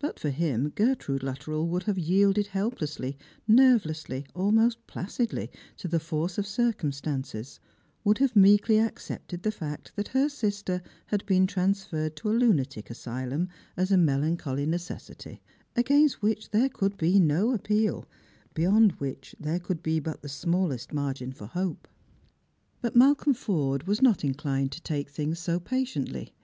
But 0.00 0.18
for 0.18 0.30
him 0.30 0.70
Gertrude 0.70 1.22
Luttrell 1.22 1.68
would 1.68 1.84
have 1.84 1.96
yielded 1.96 2.48
helplessly, 2.48 3.16
nervelessly, 3.46 4.26
almost 4.34 4.84
placidly 4.88 5.52
to 5.76 5.86
the 5.86 6.00
force 6.00 6.36
of 6.36 6.48
circumstances— 6.48 7.60
would 8.04 8.18
have 8.18 8.34
meekly 8.34 8.80
accepted 8.80 9.44
the 9.44 9.52
fact 9.52 9.92
that 9.94 10.08
her 10.08 10.28
sister 10.28 10.82
had 11.06 11.24
been 11.26 11.46
transferred 11.46 12.16
to 12.16 12.28
a 12.28 12.34
lunatic 12.36 12.90
asylum 12.90 13.48
as 13.76 13.92
a 13.92 13.96
melancholy 13.96 14.66
necessity, 14.66 15.40
against 15.76 16.22
which 16.22 16.50
there 16.50 16.68
could 16.68 16.96
be 16.96 17.20
no 17.20 17.52
appeal, 17.52 18.04
Strangers 18.04 18.10
and 18.10 18.54
Pilgrims. 18.54 18.54
3G1 18.54 18.54
beyond 18.56 18.98
wliicli 18.98 19.34
there 19.38 19.60
could 19.60 19.80
be 19.80 20.00
but 20.00 20.22
tbe 20.22 20.30
smallest 20.30 20.92
margin 20.92 21.30
for 21.30 21.46
hope. 21.46 21.86
But 22.80 22.96
Malcolme 22.96 23.32
Ford 23.32 23.86
was 23.86 24.02
not 24.02 24.24
inclined 24.24 24.72
to 24.72 24.82
take 24.82 25.08
things 25.08 25.38
so 25.38 25.60
patiently. 25.60 26.34